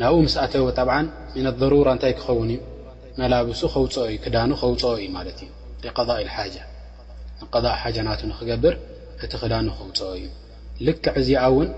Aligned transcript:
ናብኡ 0.00 0.16
ምስእተዎ 0.24 0.64
ጣብዓ 0.78 0.92
ም 1.02 1.04
ضሩራ 1.60 1.88
እንታይ 1.96 2.12
ክኸውን 2.18 2.50
እዩ 2.54 2.58
መላብሱ 3.20 3.60
ክዳኑ 4.24 4.50
ከውፅኦ 4.60 4.92
እዩ 5.00 5.06
ማለት 5.16 5.38
እ 5.44 5.46
ኢ 6.22 6.24
ሓ 6.34 6.36
ንእ 6.52 6.62
ሓ 7.82 7.84
ናት 8.08 8.20
ክገብር 8.40 8.74
እቲ 9.24 9.32
ክዳኑ 9.42 9.66
ከውፅኦ 9.78 10.08
እዩ 10.18 10.24
ልክዕ 10.86 11.14
ዚኣ 11.28 11.42
ውን 11.56 11.68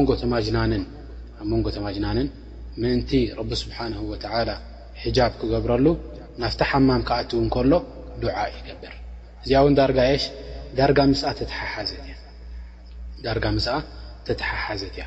ንጎ 0.00 0.10
ተማጅናንን 1.76 2.28
ምእንቲ 2.82 3.10
ረብ 3.38 3.50
ስብሓን 3.62 3.92
ሒጃብ 5.04 5.32
ክገብረሉ 5.40 5.86
ናፍቲ 6.42 6.60
ሓማም 6.70 7.02
ክኣትውን 7.08 7.48
ከሎ 7.54 7.72
ድዓ 8.22 8.36
ይገብር 8.56 8.94
እዚኣ 9.42 9.58
ውን 9.64 9.72
ዳርጋ 9.78 9.98
ሽ 10.22 10.24
ዳርጋ 10.78 10.98
ም 13.56 13.58
ተተሓሓዘት 14.28 14.94
እያ 14.98 15.06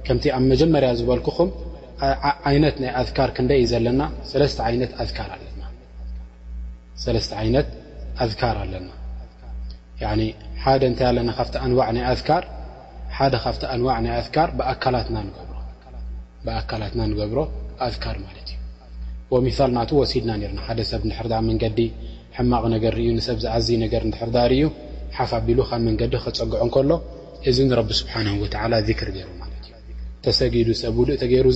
ከምቲ 0.07 0.23
ኣብ 0.37 0.43
መጀመርያ 0.51 0.89
ዝበልኩኹም 0.99 1.49
ይነት 2.55 2.75
ናይ 2.83 2.91
ኣذር 2.99 3.29
ክንደ 3.35 3.51
እዩ 3.59 3.63
ዘለና 3.71 4.01
ለስተ 4.41 4.59
ይነት 4.73 4.91
ኣذር 5.03 5.17
ኣለና 5.33 5.61
እታይ 8.25 8.55
ኣለና 11.13 11.29
ካ 12.27 12.29
ደ 13.33 13.35
ካ 13.43 13.45
ኣዋ 13.75 13.85
ኣ 13.97 13.99
ኣካላትና 16.59 17.01
ገብሮ 17.19 17.39
ኣذር 17.85 18.15
እዩ 18.41 18.49
ሚል 19.45 19.71
ናቱ 19.77 19.89
ወሲድና 19.99 20.31
ርና 20.51 20.59
ሓደ 20.67 20.79
ሰብ 20.91 21.01
ንድሕርዳ 21.07 21.33
መንገዲ 21.47 21.79
ሕማቕ 22.37 22.63
ነገር 22.73 22.93
ዩ 23.05 23.07
ንሰብ 23.17 23.37
ዝኣዝዩ 23.43 23.71
ነገር 23.85 24.01
ንድሕርዳርእዩ 24.09 24.61
ሓፋቢሉ 25.17 25.59
ካብ 25.69 25.81
መንገዲ 25.87 26.13
ክፀግዖ 26.23 26.63
ከሎ 26.75 26.91
እዚ 27.49 27.57
ንረቢ 27.69 27.89
ስብሓን 28.01 28.27
ወላ 28.43 28.73
ክር 28.99 29.09
ገይሩ 29.15 29.27
ማለትእዩ 29.41 29.71
ተሰጊዱ 30.25 30.67
ሰብ 30.83 30.95
ውሉእ 31.01 31.17
ተገይሩ 31.23 31.47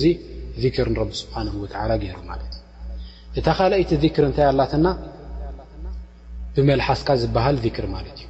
እዙ 0.56 0.64
ክር 0.76 0.86
ንረቢ 0.92 1.10
ስብሓንወላ 1.22 1.92
ገይሩ 2.02 2.18
ማለትእዩ 2.30 2.60
እታ 3.40 3.46
ካልኣይቲ 3.58 3.90
ክር 4.16 4.24
እንታይ 4.30 4.46
ኣላትና 4.52 4.86
ብመልሓስካ 6.56 7.08
ዝበሃል 7.24 7.56
ክር 7.76 7.86
ማለት 7.96 8.16
እዩ 8.22 8.28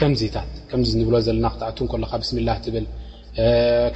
ከምዚታት 0.00 0.50
ከምዚ 0.70 0.90
ንብሎ 1.02 1.14
ዘለና 1.26 1.46
ክትኣቱ 1.54 1.78
ካ 2.10 2.14
ብስ 2.22 2.30
ሚላ 2.38 2.48
ትብል 2.66 2.84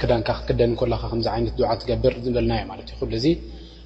ክዳንካ 0.01 0.29
ክክደን 0.37 0.71
ለካ 0.91 1.03
ከዚ 1.13 1.25
ይነት 1.39 1.53
ድዓ 1.61 1.69
ትገብር 1.81 2.13
ዝበልናዮ 2.25 2.63
ማለት 2.73 2.89
እዩ 2.95 3.01
ሉ 3.11 3.21
ዙ 3.25 3.27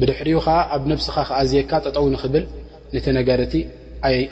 ብድሕሪኡ 0.00 0.38
ከ 0.46 0.50
ኣብ 0.74 0.82
ነብስኻ 0.90 1.14
ከኣዝየካ 1.28 1.72
ጠጠው 1.86 2.06
ንክብል 2.14 2.44
ነቲ 2.94 3.06
ነገር 3.18 3.38
እቲ 3.46 3.54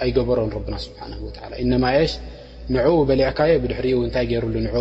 ኣይገበሮን 0.03 0.51
ረብና 0.57 0.75
ስብሓንወላ 0.85 1.37
እነማ 1.65 1.85
ሽ 2.11 2.13
ንዕኡ 2.75 2.89
በሊዕካየ 3.09 3.53
ብድሕሪኡ 3.63 3.97
እንታይ 4.07 4.25
ገይሩሉ 4.31 4.55
ንዕኡ 4.67 4.77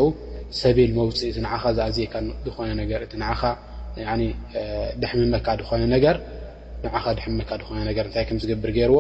ሰብል 0.62 0.92
መውፅኢ 1.00 1.24
እ 1.32 1.44
ኻ 1.64 1.74
ዝኣዝካ 1.78 2.14
ዝኾነእ 2.46 4.32
ደምመካ 5.02 5.48
ነ 5.82 6.02
ድመ 6.82 7.78
ነገእታይ 7.90 8.26
ዝገብር 8.44 8.72
ገርዎ 8.78 9.00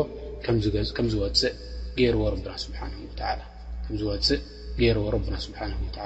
ዝወፅእ 3.99 4.39
ገርዎ 4.79 5.03
ና 5.31 5.35
ስብሓ 5.45 5.61
ብታ 5.91 5.99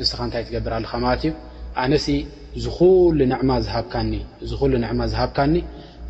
እንስኻ 0.00 0.18
እንታይ 0.26 0.42
ትገብር 0.48 0.72
ኣለካ 0.78 0.92
ማለት 1.04 1.22
እዩ 1.28 1.32
ኣነ 1.82 1.94
ዝ 2.04 2.10
ማ 3.48 3.52
ዝዝሉ 3.62 4.72
ንዕማ 4.84 5.00
ዝሃብካኒ 5.12 5.52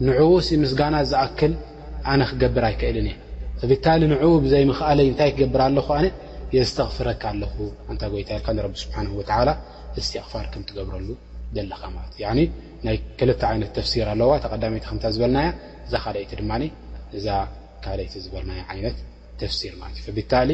ንዕኡ 0.06 0.28
ምስጋና 0.62 0.94
ዝኣክል 1.10 1.52
ኣነ 2.12 2.20
ክገብር 2.30 2.64
ኣይክእልን 2.68 3.06
እየ 3.10 3.16
ፈብታሊ 3.60 4.00
ንዕኡ 4.12 4.24
ብዘይምክኣለይ 4.44 5.06
እንታይ 5.10 5.30
ክገብር 5.34 5.60
ኣለኹ 5.66 5.86
ኣነ 5.98 6.06
የዝተኽፍረካ 6.56 7.22
ኣለኹ 7.32 7.54
እታ 7.94 8.02
ጎይታ 8.12 8.30
ልካ 8.38 8.48
ንቢ 8.56 8.74
ስብሓን 8.82 9.06
ወላ 9.18 9.48
እትቕፋር 9.98 10.44
ከም 10.52 10.62
ትገብረሉ 10.68 11.08
ዘለኻ 11.56 11.82
ማለት 11.96 12.14
ናይ 12.86 12.96
ክልተ 13.18 13.40
ይነት 13.56 13.70
ተፍሲር 13.78 14.06
ኣለዋ 14.14 14.30
ተቀዳይቲ 14.44 14.84
ከም 14.90 14.98
ዝበልና 15.16 15.38
እዛ 15.86 15.94
ካይቲ 16.12 16.32
ድማ 16.40 16.52
እዛ 17.18 17.26
ካይቲ 17.84 18.14
ዝበልና 18.24 18.52
ይነት 18.78 18.98
ተፍሲር 19.40 19.74
ማ 19.80 19.82
እዩ 19.98 20.06
ብታሊ 20.18 20.50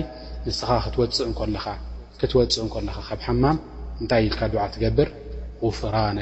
ንስኻ 0.46 0.70
ክትወፅእ 0.86 1.28
ለካ 1.56 1.66
ከብ 3.10 3.20
ሓማም 3.26 3.56
ታይ 4.10 4.24
ል 4.32 4.34
ትገብር 4.74 5.08
ፍ 5.78 5.80
ል 6.16 6.20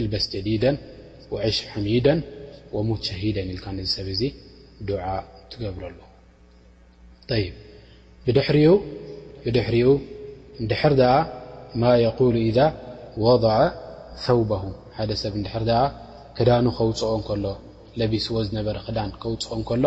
ኢልበስ 0.02 0.24
ጀዲደ 0.34 0.66
ወዕሽ 1.34 1.58
ሓሚደ 1.72 2.08
ወሙት 2.76 3.02
ሸሂደን 3.10 3.48
ኢልካ 3.54 3.66
ንዚ 3.76 3.88
ሰብ 3.98 4.08
እዙ 4.14 4.22
ድዓ 4.88 5.04
ትገብረ 5.52 5.84
ሎ 5.96 6.00
ይብ 7.44 7.56
ብድሕሪኡ 9.44 9.90
ንድሕር 10.64 10.94
ኣ 11.14 11.16
ማ 11.82 11.84
የقሉ 12.06 12.36
ኢذ 12.50 12.60
ወضዓ 13.26 13.52
ثውበه 14.26 14.64
ሓደ 14.98 15.12
ሰብ 15.24 15.34
ንድሕር 15.42 15.64
ኣ 15.82 15.84
ክዳኑ 16.38 16.66
ከውፅኦ 16.78 17.12
ከሎ 17.28 17.46
ለቢስ 18.00 18.26
ዎ 18.36 18.38
ዝነበረ 18.48 18.78
ክዳን 18.88 19.10
ከውፅኦ 19.22 19.52
እንከሎ 19.60 19.84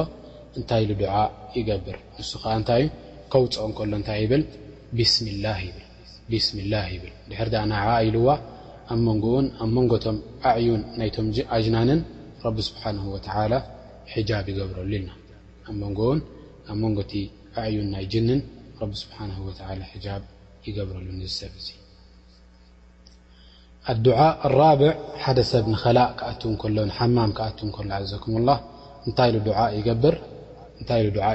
እንታይ 0.59 0.81
ኢሉ 0.85 0.93
ድዓ 1.03 1.15
ይገብር 1.59 1.97
ንሱ 2.21 2.31
ከዓ 2.43 2.53
እንታይ 2.61 2.81
ዩ 2.85 2.87
ከውፅኦ 3.33 3.65
እከሎ 3.73 3.93
እንታይ 4.01 4.19
ይብል 4.25 4.43
ብስሚ 6.31 6.61
ላህ 6.73 6.87
ይብል 6.97 7.13
ድር 7.31 7.49
ኣ 7.63 7.65
ንዓ 7.73 7.85
ኢሉዋ 8.09 8.29
ን 8.97 9.47
مንጎቶም 9.75 10.17
أعيን 10.49 10.81
ና 10.99 11.01
أجናን 11.57 11.91
ر 12.45 12.47
سبحنه 12.69 13.05
وتلى 13.15 13.57
حجب 14.13 14.45
يገብረሉ 14.51 14.91
ን 15.05 15.07
ንጎ 15.81 15.99
أيን 17.61 17.87
ናይ 17.95 18.05
جን 18.13 18.29
ر 18.89 18.91
سحنه 19.01 19.37
ول 19.47 19.57
يገብረሉ 20.67 21.07
ሰብ 21.41 21.55
ادعء 23.93 24.33
الرابع 24.49 24.91
ሓደ 25.25 25.39
سብ 25.53 25.65
نخلእ 25.75 26.11
ሎ 26.77 26.79
ማ 27.17 27.17
عዘك 27.99 28.25
الله 28.41 28.57
ታ 29.19 29.21
ع 29.59 29.61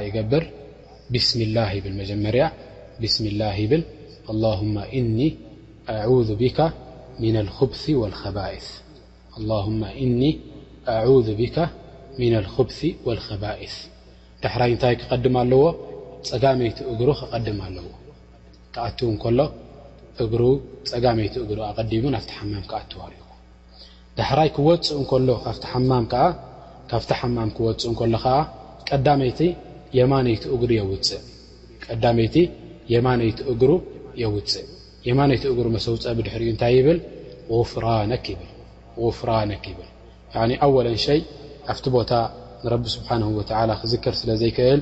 يገብር 0.05 0.41
سم 1.27 1.39
الله 1.47 1.69
ር 3.01 3.03
سم 3.15 3.25
الله 3.33 3.57
اللهم 4.31 4.75
إن 4.97 5.07
أعذ 5.95 6.29
بك 6.43 6.59
ذ 7.21 7.21
ብ 7.21 7.49
خብ 7.57 7.73
الከባስ 13.15 13.75
ዳሕራይ 14.43 14.69
እንታይ 14.73 14.95
ክቀድም 15.01 15.35
ኣለዎ 15.41 15.63
ፀጋመይቲ 16.29 16.77
እግሩ 16.91 17.07
ክቀድም 17.19 17.59
ኣለዎ 17.65 17.85
ክኣት 18.73 18.99
እሎ 20.25 20.41
እ 20.57 20.57
ፀጋመይቲ 20.89 21.33
እግሩ 21.43 21.57
ኣቀዲቡ 21.69 22.03
ናፍቲ 22.15 22.31
ማም 22.51 22.65
ክኣዎ 22.71 23.05
ዳሕራይ 24.19 24.49
ክወፅእ 24.55 25.11
ሎ 25.27 25.29
ካብ 25.45 25.75
ማም 25.89 26.05
ዓ 26.23 26.25
ካብቲ 26.91 27.11
ማም 27.37 27.49
ክ 27.55 27.57
እሎ 28.97 29.07
ይቲ 29.29 29.39
የማነ 29.99 30.39
እሩ 33.53 33.63
የውፅእ 34.21 34.67
የማቲ 35.07 35.43
እግር 35.51 35.67
መሰውፀ 35.75 36.03
ብድሕር 36.17 36.41
እ 36.45 36.49
እታይ 36.53 36.73
ይብል 36.79 36.99
ፍغፍራነ 38.99 39.51
ይብል 39.71 39.89
ኣወለ 40.65 40.87
ኣብቲ 41.71 41.85
ቦታ 41.97 42.11
ንቢ 42.71 42.83
ስብሓ 42.95 43.09
ክዝክር 43.81 44.13
ስለዘይክእል 44.21 44.79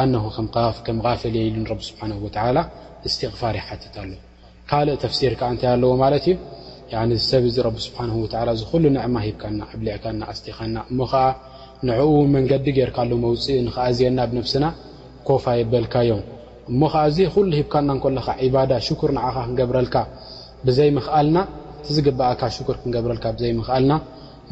ዓ 0.00 0.66
ከም 0.86 0.98
ፈ 1.22 1.32
የሉ 1.46 1.66
ስብሓ 1.90 2.02
ስትغፋር 3.14 3.54
ይሓትት 3.60 3.94
ኣለ 4.02 4.12
ካልእ 4.70 4.96
ተፍሲር 5.04 5.32
ከዓ 5.40 5.48
እታይ 5.56 5.68
ኣለዎ 5.76 5.92
ማለት 6.04 6.26
እዩ 6.32 7.14
ሰብ 7.30 7.44
ዚ 7.56 7.64
ስ 7.86 7.88
ዝሉ 8.60 8.82
ንዕማ 8.96 9.16
ሂብካና 9.26 9.60
ብዕካና 9.80 10.20
ኣስካና 10.32 10.76
እሞ 10.90 10.98
ከዓ 11.12 11.24
ንኡ 11.88 12.04
መንገዲ 12.34 12.66
ገርካ 12.78 12.98
መፅእ 13.24 13.56
ዝና 13.98 14.18
ብስና 14.46 14.64
ኮፋ 15.28 15.44
የበልካ 15.60 15.94
ዮም 16.10 16.22
እሞ 16.72 16.80
ከዓ 16.92 17.02
ዚ 17.16 17.18
ሉ 17.44 17.50
ሂብካና 17.60 17.90
ለካ 18.16 18.28
ባዳ 18.54 18.72
ሽር 18.86 19.10
ኻ 19.14 19.16
ክንገብረልካ 19.36 19.96
ብዘይምክልና 20.66 21.36
ዝግኣ 21.96 22.20
ክገብረልካ 22.82 23.24
ዘይክልና 23.42 23.92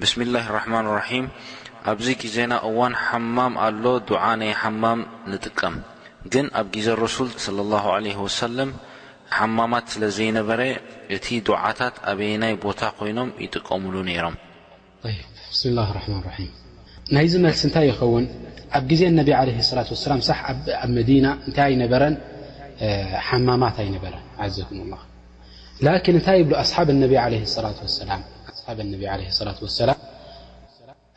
ብስም 0.00 0.20
ላه 0.34 0.46
رحማን 0.58 0.86
ራም 0.98 1.26
ኣብዚ 1.90 2.06
ግዜና 2.22 2.52
እዋን 2.68 2.92
ሓማም 3.06 3.52
ኣሎ 3.64 3.84
ዓ 4.24 4.28
ናይ 4.40 4.52
ሓማም 4.60 5.00
ንጥቀም 5.30 5.74
ግን 6.32 6.46
ኣብ 6.60 6.68
ዜ 6.86 6.94
ረሱል 7.04 7.28
صى 7.44 7.50
اه 7.78 7.84
ም 8.68 8.70
ሓማማት 9.36 9.86
ስለ 9.92 10.02
ዘይነበረ 10.16 10.60
እቲ 11.16 11.26
ዓታት 11.66 11.94
ኣበይ 12.10 12.32
ናይ 12.42 12.52
ቦታ 12.64 12.80
ኮይኖም 12.98 13.28
ይጥቀምሉ 13.44 13.94
ነይሮምስ 14.08 15.60
ናይዚ 17.14 17.32
መ 17.44 17.48
እንታይ 17.66 17.86
ይኸውን 17.90 18.24
ኣብ 18.78 18.88
ዜ 18.98 19.08
ላ 19.16 19.20
ኣ 20.82 20.90
መና 20.96 21.26
እታይ 21.48 21.72
ነበረ 21.82 22.02
ሓማማት 23.28 23.76
ኣይነበረ 23.82 24.14
ዘ 24.56 24.58
እታይ 26.20 26.40
ብ 26.50 26.54
ሓብ 26.76 26.88
ላ 26.98 28.12
ለ 28.78 28.80
ላት 29.48 29.58
ሰላ 29.78 29.90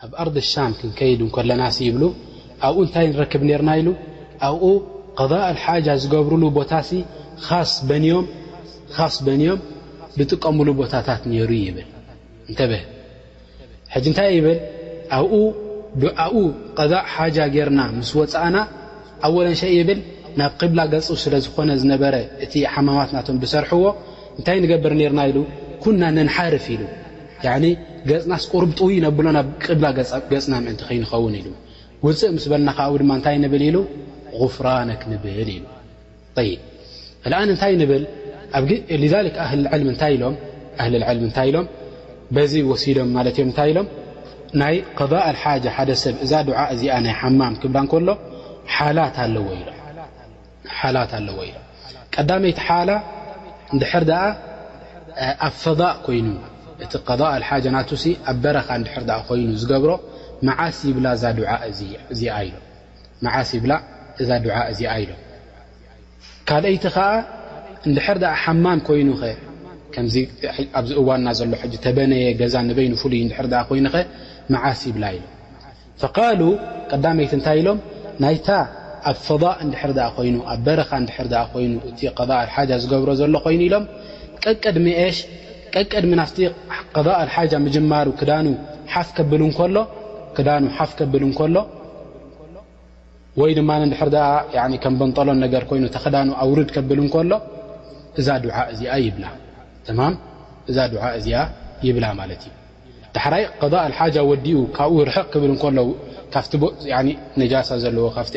ኣብ 0.05 0.11
ኣርድ 0.21 0.37
ሻም 0.51 0.71
ክንከይድ 0.79 1.19
ንኮለናሲ 1.29 1.75
ይብሉ 1.87 2.03
ኣብኡ 2.67 2.77
እንታይ 2.85 3.05
ንረክብ 3.11 3.41
ነርና 3.49 3.69
ኢሉ 3.81 3.89
ኣብኡ 4.47 4.65
ቀዛእ 5.19 5.45
ሓጃ 5.63 5.87
ዝገብርሉ 6.03 6.43
ቦታ 6.57 6.71
ሲ 6.87 6.91
ስ 7.71 9.17
በንዮም 9.25 9.59
ዝጥቀምሉ 10.17 10.67
ቦታታት 10.81 11.21
ነይሩ 11.31 11.49
ይብል 11.65 11.87
እንተብል 12.49 12.83
ሕጂ 13.93 14.05
እንታይ 14.11 14.29
ይብል 14.37 14.59
ኣብኡ 15.17 16.43
ቀዛእ 16.77 17.03
ሓጃ 17.13 17.37
ገርና 17.55 17.79
ምስ 17.97 18.11
ወፃእና 18.19 18.57
ኣወለንሸ 19.27 19.61
ይብል 19.79 19.99
ናብ 20.39 20.51
ቅብላ 20.61 20.79
ገፅ 20.93 21.07
ስለ 21.23 21.35
ዝኾነ 21.45 21.69
ዝነበረ 21.81 22.15
እቲ 22.45 22.53
ሓማማት 22.73 23.09
ናቶም 23.15 23.37
ብሰርሕዎ 23.43 23.83
እንታይ 24.37 24.57
ንገብር 24.63 24.93
ነርና 25.01 25.19
ኢሉ 25.29 25.37
ኩና 25.83 26.01
ንንሓርፍ 26.15 26.65
ኢሉ 26.73 26.81
ገፅናስ 27.43 28.43
ቁርብጥው 28.51 28.87
ይነብሎ 28.97 29.25
ናብ 29.37 29.47
ቅድላ 29.65 29.85
ገፅና 29.97 30.53
ምዕንቲ 30.65 30.81
ከይንኸውን 30.87 31.33
ኢሉ 31.39 31.47
ውንፅእ 32.05 32.31
ምስ 32.35 32.45
በልና 32.51 32.69
ከ 32.77 32.81
ድማ 33.01 33.11
እንታይ 33.19 33.35
ንብል 33.43 33.61
ኢሉ 33.69 33.77
غፍራነክ 34.41 35.01
ንብል 35.11 35.37
ኢ 35.55 35.57
ይ 36.47 36.53
ኣን 37.39 37.47
እንታይ 37.53 37.73
ንብል 37.81 38.03
ል 40.91 41.03
እታይ 41.29 41.45
ኢሎም 41.49 41.67
በዚ 42.35 42.53
ወሲዶም 42.69 43.09
ማለ 43.15 43.27
እዮም 43.33 43.49
እንታይ 43.51 43.69
ኢሎም 43.73 43.87
ናይ 44.61 44.75
ض 45.11 45.13
ሓ 45.41 45.45
ሓደ 45.75 45.89
ሰብ 46.03 46.15
እዛ 46.25 46.31
ድዓ 46.47 46.59
እዚኣ 46.73 46.95
ናይ 47.05 47.13
ሓማም 47.19 47.53
ክብራን 47.61 47.87
ከሎ 47.91 48.07
ሓላት 48.75 49.15
ኣለዎ 51.17 51.37
ኢ 51.49 51.51
ቀዳመይቲ 52.15 52.57
ሓላ 52.67 52.89
ንድሕር 53.75 54.03
ኣ 54.23 54.25
ኣብ 55.47 55.53
ፈضእ 55.63 55.93
ኮይኑ 56.05 56.27
እቲ 56.83 56.93
ضء 57.21 57.33
ሓ 57.47 57.49
ናትሲ 57.75 58.03
ኣብ 58.29 58.37
በረኻ 58.43 58.67
እንድሕር 58.79 59.03
ኮይኑ 59.27 59.49
ዝገብሮ 59.61 59.91
መዓሲ 60.47 60.79
ብላ 60.95 61.05
እዛ 64.21 64.43
ድዓ 64.43 64.55
እዚኣ 64.71 64.91
ኢሎ 65.03 65.11
ካልኣይቲ 66.49 66.85
ከዓ 66.95 67.07
እንድሕር 67.87 68.17
ኣ 68.31 68.33
ሓማም 68.43 68.79
ኮይኑ 68.87 69.09
ኸ 69.21 69.23
ከዚ 69.93 70.15
ኣብዚ 70.79 70.91
እዋንና 71.01 71.27
ዘሎ 71.39 71.49
ተበነየ 71.85 72.27
ገዛ 72.41 72.55
ንበይኑ 72.67 72.93
ፍሉይ 73.01 73.19
ድር 73.31 73.55
ኮይኑ 73.69 73.85
ኸ 73.93 73.95
መዓሲ 74.53 74.81
ብላ 74.95 75.03
ኢሎ 75.15 75.23
ፈቃሉ 76.01 76.41
ቀዳመይት 76.91 77.31
እንታይ 77.37 77.57
ኢሎም 77.61 77.79
ናይታ 78.23 78.47
ኣብ 79.09 79.17
ፈضء 79.27 79.53
እንድር 79.63 79.91
ይ 80.27 80.31
ኣብ 80.51 80.59
በረኻ 80.65 80.91
ድር 81.09 81.33
ይኑ 81.63 81.73
እ 81.89 81.91
ሓ 82.55 82.55
ዝገብሮ 82.83 83.09
ዘሎ 83.21 83.33
ኮይኑ 83.47 83.61
ኢሎም 83.69 83.85
ቀቀድሚሽ 84.43 85.17
ቀድሚ 85.93 86.11
ضء 86.17 86.21
ሩ 86.47 86.49
ክ 86.95 86.97
ፍ 88.93 89.07
ፍ 89.07 89.09
ድ 89.17 89.19
በንጠሎ 89.31 89.75
ይ 95.33 95.37
ክዳ 95.97 96.25
ውድ 96.51 96.71
ብ 96.89 96.91
ሎ 96.99 97.01
ዛ 98.25 98.27
ዛ 98.79 98.81
ይብላ 99.05 99.25
ضء 100.77 100.87
ዲኡ 101.25 101.35
ብ 101.95 101.97
ቕ 105.33 105.35
ብ 105.41 105.43
ሳ 106.31 106.33
ታ 106.33 106.39
ብ 106.61 106.63
غፍ 108.15 108.27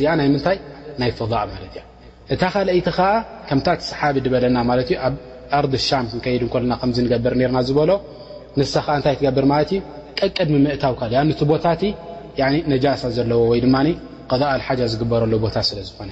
ዚ 0.00 0.02
ይ 0.06 0.08
ይ 0.08 0.12
ናይ 1.00 1.10
ፍض 1.18 1.32
እታ 2.34 2.42
ካይቲ 2.54 2.80
ከ 2.98 3.00
ከምታት 3.48 3.80
ሰሓቢ 3.90 4.16
በለና 4.32 4.56
ማ 4.70 4.72
ኣብ 5.06 5.14
ኣር 5.58 5.66
ድ 5.72 5.76
ና 6.70 6.76
ከ 6.84 7.06
ገብር 7.12 7.34
ና 7.56 7.60
ዝበሎ 7.68 7.90
ንስ 8.58 8.72
ታይ 9.04 9.14
ገብር 9.26 9.44
ቀቀድ 10.20 10.48
ምእታውካ 10.64 11.00
ቦታ 11.52 11.64
ነሳ 12.70 13.02
ዘለዎ 13.16 13.40
ወ 13.50 13.54
እ 13.60 14.36
ሓ 14.66 14.76
ዝግበረሉ 14.92 15.32
ቦታ 15.44 15.56
ስለዝኾነ 15.68 16.10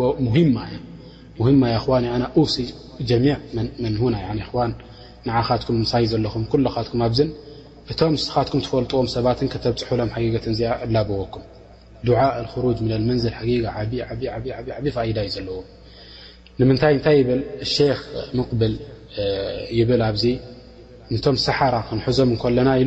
ትር 0.00 0.92
ን 1.42 2.46
ስ 2.54 2.64
ጀሚ 3.10 3.26
መ 3.84 3.88
ና 5.28 5.30
ንዓኻትኩም 5.30 5.76
ሳይ 5.90 6.04
ዘለኹም 6.12 6.42
ካትኩ 6.74 6.92
ኣ 7.04 7.06
እቶም 7.92 8.14
ካትኩም 8.34 8.60
ትፈልጥዎም 8.64 9.06
ሰባት 9.14 9.38
ተብፅሎም 9.64 10.10
ጊትን 10.34 10.54
ዚኣ 10.58 10.70
እላብዎኩም 10.84 11.44
ጅ 12.78 12.90
መንዝ 13.08 13.24
ጊ 13.48 13.60
ዳ 13.64 13.68
እዩ 15.08 15.28
ዘለዎ 15.36 15.56
ንምታይ 16.60 16.96
ታይ 17.06 17.18
ብል 17.28 17.42
ክ 17.60 18.48
ብል 18.60 18.74
ይብል 19.78 20.02
ኣዚ 20.08 20.24
ቶም 21.24 21.36
ሰሓራ 21.46 21.74
ክንዞም 21.88 22.30
ለና 22.58 22.68
ኢ 22.82 22.86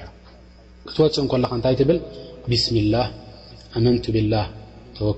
ክትወፅ 0.88 1.52
ታይ 1.66 1.74
ብል 1.88 1.98
ብስ 2.50 2.64
መ 2.76 2.80
ብ 4.14 4.16
ተወ 4.98 5.10